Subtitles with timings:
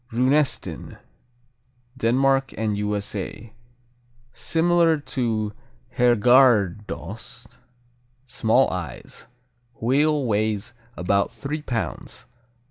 [0.11, 0.97] Runesten
[1.95, 3.53] Denmark and U.S.A.
[4.33, 5.53] Similar to
[5.95, 7.57] Herrgårdsost.
[8.25, 9.27] Small eyes.
[9.79, 12.25] "Wheel" weighs about three pounds.